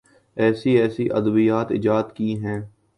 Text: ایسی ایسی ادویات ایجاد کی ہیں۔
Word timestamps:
ایسی 0.37 0.71
ایسی 0.77 1.11
ادویات 1.11 1.71
ایجاد 1.71 2.03
کی 2.15 2.35
ہیں۔ 2.45 2.61